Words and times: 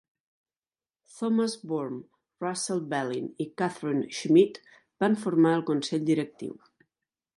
Thomas 1.17 1.57
Vorm, 1.73 1.99
Russell 2.45 2.81
Bellin 2.93 3.29
i 3.45 3.47
Catherine 3.63 4.09
Schmidt 4.21 4.59
van 5.05 5.19
formar 5.27 5.53
el 5.59 5.63
Consell 5.73 6.09
Directiu. 6.13 6.59